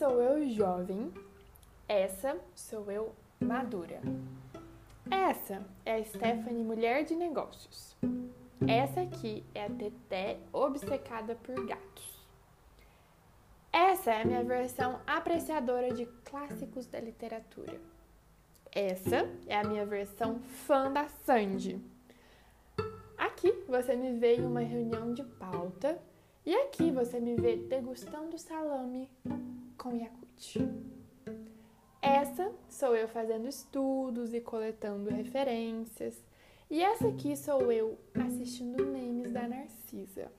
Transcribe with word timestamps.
sou 0.00 0.22
eu 0.22 0.48
jovem, 0.48 1.12
essa 1.86 2.34
sou 2.54 2.90
eu 2.90 3.12
madura. 3.38 4.00
Essa 5.10 5.62
é 5.84 5.96
a 5.96 6.02
Stephanie, 6.02 6.64
mulher 6.64 7.04
de 7.04 7.14
negócios. 7.14 7.94
Essa 8.66 9.02
aqui 9.02 9.44
é 9.54 9.66
a 9.66 9.68
Teté, 9.68 10.38
obcecada 10.54 11.34
por 11.34 11.66
gatos. 11.66 12.18
Essa 13.70 14.12
é 14.12 14.22
a 14.22 14.24
minha 14.24 14.42
versão 14.42 14.98
apreciadora 15.06 15.92
de 15.92 16.06
clássicos 16.24 16.86
da 16.86 16.98
literatura. 16.98 17.78
Essa 18.72 19.28
é 19.46 19.58
a 19.58 19.64
minha 19.64 19.84
versão 19.84 20.40
fã 20.66 20.90
da 20.90 21.08
Sandy. 21.26 21.78
Aqui 23.18 23.52
você 23.68 23.94
me 23.94 24.18
vê 24.18 24.36
em 24.36 24.46
uma 24.46 24.60
reunião 24.60 25.12
de 25.12 25.24
pauta 25.24 26.00
e 26.46 26.54
aqui 26.54 26.90
você 26.90 27.20
me 27.20 27.36
vê 27.36 27.56
degustando 27.56 28.38
salame 28.38 29.06
com 29.80 29.96
Yakut. 29.96 30.58
Essa 32.02 32.52
sou 32.68 32.94
eu 32.94 33.08
fazendo 33.08 33.48
estudos 33.48 34.34
e 34.34 34.40
coletando 34.40 35.08
referências. 35.08 36.22
E 36.68 36.82
essa 36.82 37.08
aqui 37.08 37.34
sou 37.34 37.72
eu 37.72 37.98
assistindo 38.14 38.84
memes 38.84 39.32
da 39.32 39.48
Narcisa. 39.48 40.30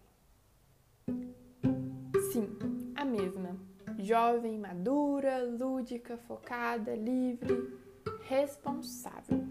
Sim, 2.31 2.48
a 2.95 3.04
mesma. 3.04 3.58
Jovem, 3.98 4.59
madura, 4.59 5.44
lúdica, 5.44 6.17
focada, 6.17 6.95
livre, 6.95 7.80
responsável. 8.28 9.44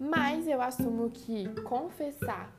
Mas 0.00 0.48
eu 0.48 0.60
assumo 0.60 1.10
que 1.10 1.48
confessar 1.62 2.52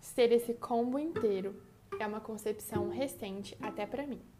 ser 0.00 0.32
esse 0.32 0.54
combo 0.54 0.98
inteiro 0.98 1.54
é 2.00 2.06
uma 2.06 2.20
concepção 2.20 2.88
recente 2.88 3.56
até 3.60 3.84
para 3.84 4.06
mim. 4.06 4.31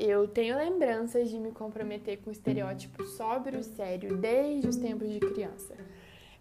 Eu 0.00 0.28
tenho 0.28 0.56
lembranças 0.56 1.28
de 1.28 1.36
me 1.40 1.50
comprometer 1.50 2.18
com 2.18 2.30
o 2.30 2.32
estereótipo 2.32 3.02
e 3.02 3.64
sério 3.64 4.16
desde 4.16 4.68
os 4.68 4.76
tempos 4.76 5.08
de 5.08 5.18
criança. 5.18 5.74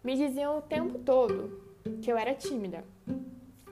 Me 0.03 0.15
diziam 0.15 0.59
o 0.59 0.61
tempo 0.61 0.99
todo 0.99 1.59
que 1.99 2.11
eu 2.11 2.15
era 2.15 2.35
tímida. 2.35 2.83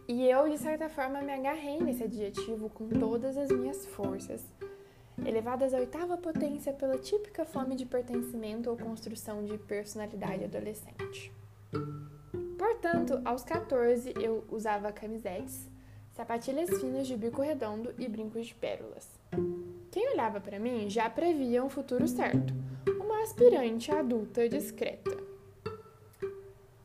E 0.07 0.27
eu, 0.27 0.49
de 0.49 0.57
certa 0.57 0.89
forma, 0.89 1.21
me 1.21 1.31
agarrei 1.31 1.79
nesse 1.79 2.03
adjetivo 2.03 2.67
com 2.67 2.89
todas 2.89 3.37
as 3.37 3.51
minhas 3.51 3.85
forças, 3.85 4.43
elevadas 5.23 5.71
à 5.71 5.77
oitava 5.77 6.17
potência 6.17 6.73
pela 6.73 6.97
típica 6.97 7.45
fome 7.45 7.75
de 7.75 7.85
pertencimento 7.85 8.71
ou 8.71 8.75
construção 8.75 9.45
de 9.45 9.55
personalidade 9.59 10.45
adolescente. 10.45 11.31
Portanto, 12.57 13.21
aos 13.23 13.43
14 13.43 14.15
eu 14.19 14.43
usava 14.49 14.91
camisetes, 14.91 15.69
sapatilhas 16.13 16.71
finas 16.81 17.05
de 17.05 17.15
bico 17.15 17.43
redondo 17.43 17.93
e 17.99 18.07
brincos 18.07 18.47
de 18.47 18.55
pérolas. 18.55 19.07
Quem 19.95 20.09
olhava 20.09 20.41
para 20.41 20.59
mim 20.59 20.89
já 20.89 21.09
previa 21.09 21.63
um 21.63 21.69
futuro 21.69 22.05
certo, 22.05 22.53
uma 22.99 23.21
aspirante 23.21 23.89
adulta 23.93 24.49
discreta. 24.49 25.17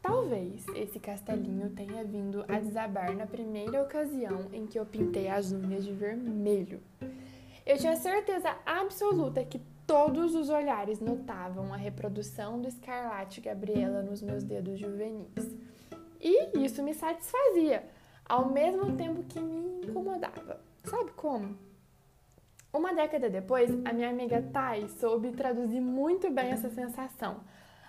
Talvez 0.01 0.65
esse 0.77 1.01
castelinho 1.01 1.71
tenha 1.71 2.05
vindo 2.05 2.45
a 2.47 2.61
desabar 2.61 3.13
na 3.17 3.27
primeira 3.27 3.83
ocasião 3.83 4.47
em 4.53 4.65
que 4.65 4.79
eu 4.79 4.87
pintei 4.87 5.29
as 5.29 5.51
unhas 5.51 5.85
de 5.85 5.93
vermelho. 5.93 6.81
Eu 7.67 7.77
tinha 7.79 7.97
certeza 7.97 8.57
absoluta 8.65 9.45
que 9.45 9.61
todos 9.89 10.37
os 10.37 10.49
olhares 10.49 11.01
notavam 11.01 11.75
a 11.75 11.77
reprodução 11.77 12.61
do 12.61 12.69
escarlate 12.69 13.41
Gabriela 13.41 14.03
nos 14.03 14.23
meus 14.23 14.45
dedos 14.45 14.79
juvenis. 14.79 15.35
E 16.21 16.57
isso 16.65 16.81
me 16.81 16.95
satisfazia, 16.95 17.83
ao 18.25 18.49
mesmo 18.49 18.95
tempo 18.95 19.25
que 19.25 19.41
me 19.41 19.85
incomodava. 19.85 20.61
Sabe 20.85 21.11
como? 21.17 21.70
Uma 22.73 22.95
década 22.95 23.29
depois, 23.29 23.69
a 23.85 23.93
minha 23.93 24.09
amiga 24.09 24.41
Thay 24.53 24.89
soube 24.89 25.33
traduzir 25.33 25.81
muito 25.81 26.31
bem 26.31 26.51
essa 26.51 26.71
sensação. 26.71 27.41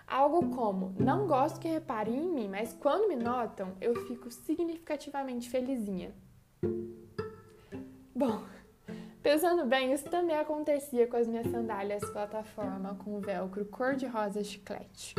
Algo 0.08 0.50
como: 0.56 0.96
não 1.00 1.28
gosto 1.28 1.60
que 1.60 1.68
reparem 1.68 2.18
em 2.18 2.28
mim, 2.28 2.48
mas 2.50 2.74
quando 2.74 3.08
me 3.08 3.16
notam, 3.16 3.74
eu 3.80 3.96
fico 4.08 4.32
significativamente 4.32 5.50
felizinha. 5.50 6.14
Bom, 8.16 8.44
pensando 9.22 9.66
bem, 9.68 9.94
isso 9.94 10.10
também 10.10 10.36
acontecia 10.36 11.06
com 11.06 11.16
as 11.16 11.28
minhas 11.28 11.48
sandálias 11.48 12.04
plataforma 12.10 12.96
com 12.96 13.20
velcro 13.20 13.66
cor-de-rosa 13.66 14.44
chiclete. 14.44 15.14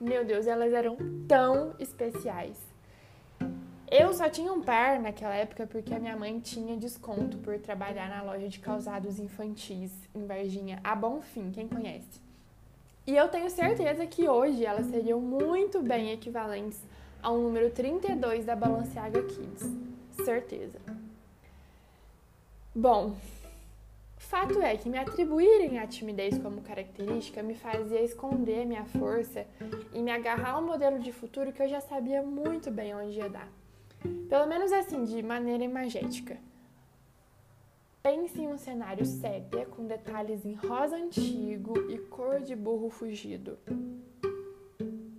Meu 0.00 0.24
Deus, 0.24 0.46
elas 0.46 0.72
eram 0.72 0.96
tão 1.28 1.74
especiais. 1.78 2.63
Só 4.14 4.30
tinha 4.30 4.52
um 4.52 4.60
par 4.60 5.00
naquela 5.00 5.34
época 5.34 5.66
porque 5.66 5.92
a 5.92 5.98
minha 5.98 6.16
mãe 6.16 6.38
tinha 6.38 6.76
desconto 6.76 7.36
por 7.38 7.58
trabalhar 7.58 8.08
na 8.08 8.22
loja 8.22 8.48
de 8.48 8.60
calçados 8.60 9.18
infantis 9.18 9.90
em 10.14 10.24
Varginha, 10.24 10.78
a 10.84 10.94
Bonfim, 10.94 11.50
quem 11.50 11.66
conhece. 11.66 12.20
E 13.04 13.16
eu 13.16 13.28
tenho 13.28 13.50
certeza 13.50 14.06
que 14.06 14.28
hoje 14.28 14.64
elas 14.64 14.86
seriam 14.86 15.20
muito 15.20 15.82
bem 15.82 16.12
equivalentes 16.12 16.80
ao 17.20 17.36
número 17.36 17.70
32 17.70 18.44
da 18.44 18.54
Balenciaga 18.54 19.20
Kids. 19.20 19.68
Certeza. 20.24 20.78
Bom, 22.72 23.16
fato 24.16 24.62
é 24.62 24.76
que 24.76 24.88
me 24.88 24.96
atribuírem 24.96 25.80
a 25.80 25.88
timidez 25.88 26.38
como 26.38 26.62
característica 26.62 27.42
me 27.42 27.56
fazia 27.56 28.00
esconder 28.00 28.64
minha 28.64 28.84
força 28.84 29.44
e 29.92 29.98
me 30.00 30.12
agarrar 30.12 30.52
a 30.52 30.58
um 30.60 30.66
modelo 30.66 31.00
de 31.00 31.10
futuro 31.10 31.52
que 31.52 31.60
eu 31.60 31.68
já 31.68 31.80
sabia 31.80 32.22
muito 32.22 32.70
bem 32.70 32.94
onde 32.94 33.18
ia 33.18 33.28
dar. 33.28 33.48
Pelo 34.28 34.46
menos 34.46 34.72
assim, 34.72 35.04
de 35.04 35.22
maneira 35.22 35.62
imagética. 35.62 36.38
Pense 38.02 38.38
em 38.40 38.48
um 38.48 38.58
cenário 38.58 39.06
sépia 39.06 39.64
com 39.64 39.86
detalhes 39.86 40.44
em 40.44 40.52
rosa 40.52 40.96
antigo 40.96 41.90
e 41.90 41.98
cor 41.98 42.40
de 42.40 42.54
burro 42.54 42.90
fugido. 42.90 43.58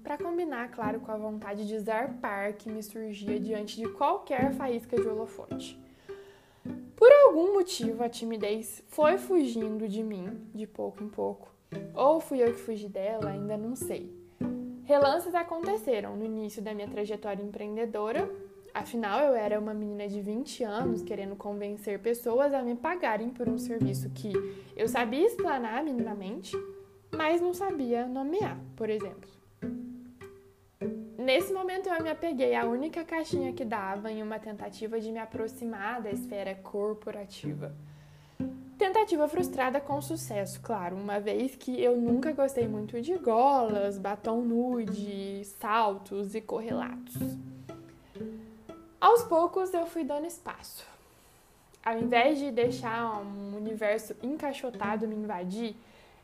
Para 0.04 0.20
combinar, 0.20 0.70
claro, 0.70 1.00
com 1.00 1.12
a 1.12 1.18
vontade 1.18 1.68
de 1.68 1.80
zarpar 1.80 2.54
que 2.54 2.70
me 2.70 2.84
surgia 2.84 3.40
diante 3.40 3.78
de 3.78 3.90
qualquer 3.90 4.54
faísca 4.54 4.96
de 4.96 5.08
holofote. 5.08 5.80
Por 6.96 7.12
algum 7.12 7.56
motivo, 7.56 8.04
a 8.04 8.10
timidez 8.10 8.84
foi 8.88 9.18
fugindo 9.18 9.88
de 9.88 10.04
mim, 10.04 10.48
de 10.54 10.68
pouco 10.68 11.04
em 11.04 11.10
pouco. 11.10 11.52
Ou 11.94 12.20
fui 12.20 12.44
eu 12.44 12.54
que 12.54 12.60
fugi 12.60 12.88
dela, 12.88 13.32
ainda 13.32 13.58
não 13.58 13.76
sei. 13.76 14.14
Relances 14.84 15.34
aconteceram 15.34 16.16
no 16.16 16.24
início 16.24 16.62
da 16.62 16.74
minha 16.74 16.88
trajetória 16.88 17.42
empreendedora 17.42 18.32
Afinal, 18.76 19.22
eu 19.22 19.36
era 19.36 19.58
uma 19.58 19.74
menina 19.74 20.06
de 20.06 20.20
20 20.20 20.62
anos 20.66 21.02
querendo 21.02 21.34
convencer 21.34 21.98
pessoas 22.00 22.54
a 22.54 22.62
me 22.62 22.76
pagarem 22.76 23.30
por 23.30 23.48
um 23.48 23.58
serviço 23.58 24.10
que 24.10 24.34
eu 24.76 24.90
sabia 24.90 25.26
explanar 25.26 25.82
minimamente, 25.82 26.54
mas 27.10 27.40
não 27.40 27.54
sabia 27.54 28.06
nomear, 28.06 28.60
por 28.76 28.90
exemplo. 28.90 29.30
Nesse 31.18 31.54
momento 31.54 31.88
eu 31.88 32.04
me 32.04 32.10
apeguei 32.10 32.54
à 32.54 32.66
única 32.66 33.06
caixinha 33.06 33.54
que 33.54 33.64
dava 33.64 34.12
em 34.12 34.22
uma 34.22 34.40
tentativa 34.40 35.00
de 35.00 35.10
me 35.10 35.20
aproximar 35.20 36.02
da 36.02 36.12
esfera 36.12 36.54
corporativa. 36.56 37.74
Tentativa 38.78 39.26
frustrada 39.30 39.80
com 39.80 40.02
sucesso, 40.02 40.60
claro, 40.62 40.98
uma 40.98 41.18
vez 41.18 41.56
que 41.56 41.82
eu 41.82 41.96
nunca 41.96 42.34
gostei 42.34 42.68
muito 42.68 43.02
de 43.02 43.16
golas, 43.16 43.98
batom 43.98 44.42
nude, 44.42 45.46
saltos 45.46 46.36
e 46.36 46.42
correlatos. 46.42 47.16
Aos 49.00 49.24
poucos 49.24 49.74
eu 49.74 49.86
fui 49.86 50.04
dando 50.04 50.26
espaço. 50.26 50.86
Ao 51.84 52.00
invés 52.00 52.40
de 52.40 52.50
deixar 52.50 53.22
um 53.22 53.58
universo 53.58 54.16
encaixotado 54.24 55.08
me 55.08 55.16
invadir, 55.16 55.76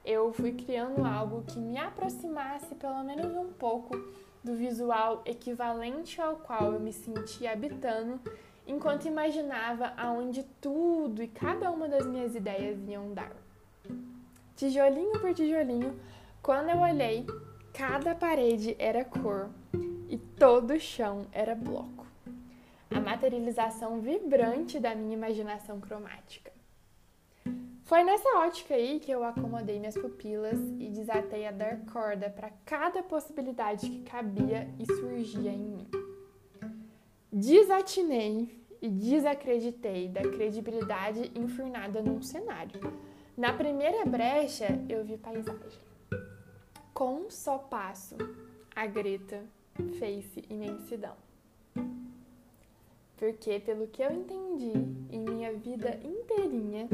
eu 0.06 0.32
fui 0.32 0.54
criando 0.54 1.06
algo 1.06 1.44
que 1.44 1.60
me 1.60 1.78
aproximasse 1.78 2.74
pelo 2.76 3.04
menos 3.04 3.36
um 3.36 3.52
pouco 3.52 3.96
do 4.44 4.56
visual 4.56 5.22
equivalente 5.26 6.20
ao 6.20 6.38
qual 6.38 6.74
eu 6.74 6.80
me 6.80 6.94
sentia 6.94 7.52
habitando 7.52 8.20
enquanto 8.66 9.06
imaginava 9.06 9.94
aonde 9.98 10.44
tudo 10.62 11.22
e 11.22 11.28
cada 11.28 11.70
uma 11.70 11.88
das 11.88 12.08
minhas 12.08 12.34
ideias 12.34 12.80
iam 12.88 13.14
dar. 13.14 13.34
Tijolinho 14.56 15.20
por 15.20 15.34
tijolinho, 15.34 16.00
quando 16.42 16.70
eu 16.70 16.80
olhei, 16.80 17.28
cada 17.74 18.16
parede 18.16 18.76
era 18.80 19.04
cor 19.04 19.50
e 20.10 20.18
todo 20.18 20.74
o 20.74 20.80
chão 20.80 21.28
era 21.34 21.54
bloco 21.54 22.01
a 22.94 23.00
materialização 23.00 24.02
vibrante 24.02 24.80
da 24.80 24.94
minha 24.94 25.14
imaginação 25.14 25.80
cromática. 25.80 26.52
Foi 27.84 28.04
nessa 28.04 28.30
ótica 28.40 28.76
aí 28.76 29.00
que 29.00 29.12
eu 29.12 29.24
acomodei 29.24 29.80
minhas 29.80 29.98
pupilas 29.98 30.60
e 30.80 30.90
desatei 30.90 31.48
a 31.48 31.52
dar 31.52 31.86
corda 31.86 32.30
para 32.30 32.52
cada 32.66 33.02
possibilidade 33.02 33.90
que 33.90 34.04
cabia 34.04 34.70
e 34.78 34.86
surgia 34.86 35.52
em 35.52 35.64
mim. 35.64 35.88
Desatinei 37.32 38.62
e 38.82 38.90
desacreditei 38.90 40.10
da 40.10 40.22
credibilidade 40.22 41.32
enfurnada 41.36 42.02
num 42.02 42.22
cenário. 42.22 42.80
Na 43.38 43.54
primeira 43.54 44.06
brecha, 44.06 44.68
eu 44.90 45.04
vi 45.04 45.18
paisagem. 45.18 45.80
Com 46.94 47.26
um 47.26 47.30
só 47.30 47.58
passo, 47.58 48.16
a 48.76 48.86
Greta 48.86 49.44
fez-se 49.98 50.44
imensidão 50.50 51.16
porque, 53.22 53.60
pelo 53.60 53.86
que 53.86 54.02
eu 54.02 54.12
entendi 54.12 54.74
em 55.12 55.20
minha 55.20 55.54
vida 55.54 56.00
inteirinha, 56.04 56.90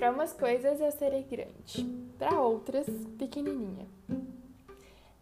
Para 0.00 0.10
umas 0.10 0.32
coisas 0.32 0.80
eu 0.80 0.90
serei 0.90 1.22
grande, 1.22 1.88
para 2.18 2.40
outras, 2.40 2.84
pequenininha. 3.16 3.86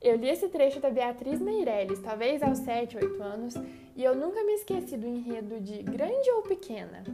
Eu 0.00 0.16
li 0.16 0.30
esse 0.30 0.48
trecho 0.48 0.80
da 0.80 0.88
Beatriz 0.88 1.38
Meirelles, 1.38 2.00
talvez 2.00 2.42
aos 2.42 2.58
7, 2.60 2.96
8 2.96 3.22
anos, 3.22 3.54
e 3.94 4.02
eu 4.02 4.16
nunca 4.16 4.42
me 4.42 4.54
esqueci 4.54 4.96
do 4.96 5.06
enredo 5.06 5.60
de 5.60 5.82
Grande 5.82 6.30
ou 6.30 6.42
Pequena. 6.42 7.04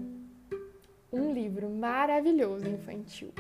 Um 1.12 1.32
livro 1.32 1.68
maravilhoso 1.68 2.68
infantil. 2.68 3.32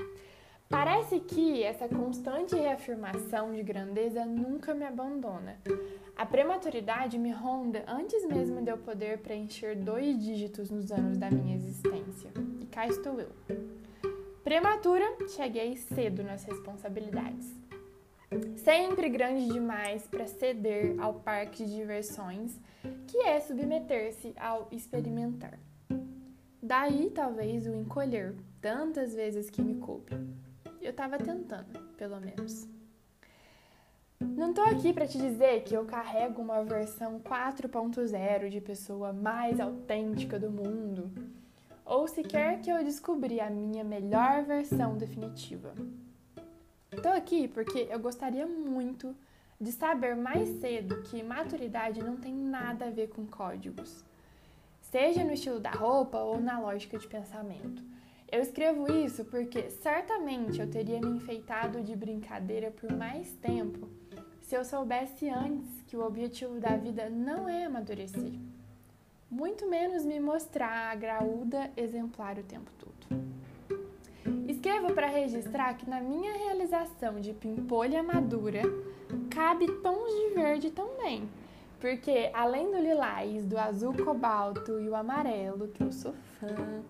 Parece 0.68 1.18
que 1.20 1.62
essa 1.62 1.88
constante 1.88 2.54
reafirmação 2.54 3.54
de 3.54 3.62
grandeza 3.62 4.26
nunca 4.26 4.74
me 4.74 4.84
abandona. 4.84 5.58
A 6.14 6.26
prematuridade 6.26 7.16
me 7.18 7.30
ronda 7.30 7.84
antes 7.88 8.26
mesmo 8.26 8.60
de 8.60 8.70
eu 8.70 8.76
poder 8.76 9.18
preencher 9.18 9.74
dois 9.74 10.22
dígitos 10.22 10.70
nos 10.70 10.92
anos 10.92 11.16
da 11.16 11.30
minha 11.30 11.56
existência. 11.56 12.30
E 12.60 12.66
cá 12.66 12.86
estou 12.86 13.18
eu. 13.18 13.30
Prematura, 14.44 15.06
cheguei 15.28 15.74
cedo 15.76 16.22
nas 16.22 16.44
responsabilidades. 16.44 17.50
Sempre 18.56 19.08
grande 19.08 19.48
demais 19.48 20.06
para 20.06 20.26
ceder 20.26 21.00
ao 21.00 21.14
parque 21.14 21.64
de 21.64 21.76
diversões, 21.76 22.60
que 23.06 23.16
é 23.22 23.40
submeter-se 23.40 24.34
ao 24.36 24.68
experimentar. 24.70 25.58
Daí 26.62 27.10
talvez 27.14 27.66
o 27.66 27.74
encolher 27.74 28.34
tantas 28.60 29.14
vezes 29.14 29.48
que 29.48 29.62
me 29.62 29.76
coube. 29.76 30.12
Eu 30.88 30.92
estava 30.92 31.18
tentando, 31.18 31.78
pelo 31.98 32.18
menos. 32.18 32.66
Não 34.18 34.54
tô 34.54 34.62
aqui 34.62 34.90
para 34.90 35.06
te 35.06 35.18
dizer 35.18 35.62
que 35.64 35.74
eu 35.74 35.84
carrego 35.84 36.40
uma 36.40 36.64
versão 36.64 37.20
4.0 37.20 38.48
de 38.48 38.58
pessoa 38.58 39.12
mais 39.12 39.60
autêntica 39.60 40.38
do 40.38 40.50
mundo, 40.50 41.12
ou 41.84 42.08
sequer 42.08 42.62
que 42.62 42.70
eu 42.70 42.82
descobri 42.82 43.38
a 43.38 43.50
minha 43.50 43.84
melhor 43.84 44.44
versão 44.44 44.96
definitiva. 44.96 45.74
Tô 47.02 47.10
aqui 47.10 47.48
porque 47.48 47.86
eu 47.90 48.00
gostaria 48.00 48.46
muito 48.46 49.14
de 49.60 49.70
saber 49.70 50.16
mais 50.16 50.48
cedo 50.58 51.02
que 51.02 51.22
maturidade 51.22 52.02
não 52.02 52.16
tem 52.16 52.34
nada 52.34 52.86
a 52.86 52.90
ver 52.90 53.08
com 53.08 53.26
códigos, 53.26 54.02
seja 54.80 55.22
no 55.22 55.34
estilo 55.34 55.60
da 55.60 55.70
roupa 55.70 56.16
ou 56.16 56.40
na 56.40 56.58
lógica 56.58 56.96
de 56.96 57.06
pensamento. 57.06 57.97
Eu 58.30 58.42
escrevo 58.42 58.92
isso 58.92 59.24
porque 59.24 59.70
certamente 59.70 60.60
eu 60.60 60.68
teria 60.68 61.00
me 61.00 61.16
enfeitado 61.16 61.82
de 61.82 61.96
brincadeira 61.96 62.70
por 62.70 62.92
mais 62.92 63.32
tempo 63.34 63.88
se 64.42 64.54
eu 64.54 64.64
soubesse 64.64 65.28
antes 65.28 65.82
que 65.86 65.94
o 65.94 66.02
objetivo 66.02 66.58
da 66.58 66.74
vida 66.74 67.10
não 67.10 67.46
é 67.46 67.66
amadurecer, 67.66 68.32
muito 69.30 69.68
menos 69.68 70.06
me 70.06 70.18
mostrar 70.18 70.90
a 70.90 70.94
graúda 70.94 71.70
exemplar 71.76 72.38
o 72.38 72.42
tempo 72.42 72.70
todo. 72.78 73.28
Escrevo 74.48 74.94
para 74.94 75.06
registrar 75.06 75.74
que 75.74 75.88
na 75.88 76.00
minha 76.00 76.32
realização 76.32 77.20
de 77.20 77.34
pimpolha 77.34 78.02
madura 78.02 78.62
cabe 79.30 79.66
tons 79.82 80.10
de 80.10 80.34
verde 80.34 80.70
também, 80.70 81.28
porque 81.78 82.30
além 82.32 82.70
do 82.70 82.78
lilás, 82.78 83.44
do 83.44 83.58
azul 83.58 83.94
cobalto 84.02 84.80
e 84.80 84.88
o 84.88 84.94
amarelo, 84.94 85.68
que 85.68 85.82
eu 85.82 85.92
sou 85.92 86.14
fã, 86.40 86.82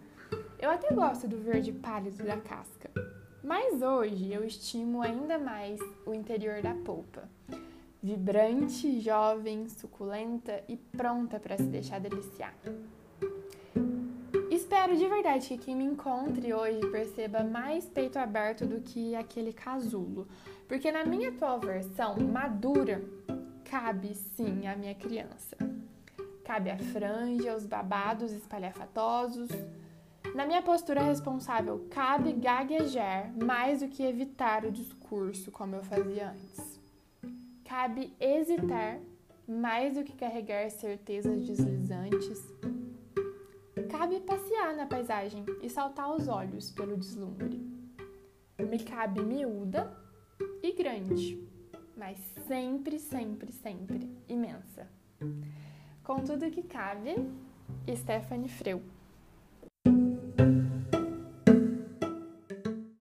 eu 0.58 0.70
até 0.70 0.92
gosto 0.92 1.28
do 1.28 1.38
verde 1.38 1.72
pálido 1.72 2.24
da 2.24 2.36
casca, 2.36 2.90
mas 3.42 3.80
hoje 3.80 4.32
eu 4.32 4.44
estimo 4.44 5.02
ainda 5.02 5.38
mais 5.38 5.80
o 6.04 6.12
interior 6.12 6.60
da 6.60 6.74
polpa. 6.74 7.28
Vibrante, 8.02 9.00
jovem, 9.00 9.68
suculenta 9.68 10.62
e 10.68 10.76
pronta 10.76 11.38
para 11.38 11.56
se 11.56 11.64
deixar 11.64 12.00
deliciar. 12.00 12.54
Espero 14.50 14.96
de 14.96 15.06
verdade 15.06 15.48
que 15.48 15.58
quem 15.58 15.76
me 15.76 15.84
encontre 15.84 16.52
hoje 16.52 16.80
perceba 16.90 17.44
mais 17.44 17.88
peito 17.88 18.18
aberto 18.18 18.66
do 18.66 18.80
que 18.80 19.14
aquele 19.14 19.52
casulo, 19.52 20.26
porque 20.66 20.90
na 20.90 21.04
minha 21.04 21.30
atual 21.30 21.60
versão 21.60 22.16
madura 22.16 23.02
cabe 23.64 24.14
sim 24.14 24.66
a 24.66 24.74
minha 24.74 24.94
criança. 24.94 25.56
Cabe 26.44 26.70
a 26.70 26.78
franja, 26.78 27.54
os 27.54 27.66
babados 27.66 28.32
espalhafatosos, 28.32 29.50
na 30.38 30.46
minha 30.46 30.62
postura 30.62 31.02
responsável, 31.02 31.84
cabe 31.90 32.32
gaguejar 32.32 33.32
mais 33.44 33.80
do 33.80 33.88
que 33.88 34.04
evitar 34.04 34.64
o 34.64 34.70
discurso, 34.70 35.50
como 35.50 35.74
eu 35.74 35.82
fazia 35.82 36.30
antes. 36.30 36.80
Cabe 37.64 38.14
hesitar 38.20 39.00
mais 39.48 39.96
do 39.96 40.04
que 40.04 40.12
carregar 40.12 40.70
certezas 40.70 41.44
deslizantes. 41.44 42.40
Cabe 43.90 44.20
passear 44.20 44.76
na 44.76 44.86
paisagem 44.86 45.44
e 45.60 45.68
saltar 45.68 46.14
os 46.14 46.28
olhos 46.28 46.70
pelo 46.70 46.96
deslumbre. 46.96 47.60
Me 48.60 48.78
cabe 48.78 49.20
miúda 49.20 49.92
e 50.62 50.70
grande, 50.70 51.44
mas 51.96 52.16
sempre, 52.46 53.00
sempre, 53.00 53.50
sempre 53.50 54.08
imensa. 54.28 54.88
Com 56.04 56.22
tudo 56.22 56.48
que 56.48 56.62
cabe, 56.62 57.16
Stephanie 57.92 58.48
Freu. 58.48 58.80